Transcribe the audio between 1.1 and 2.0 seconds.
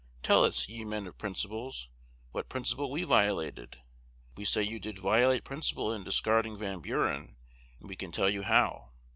principles,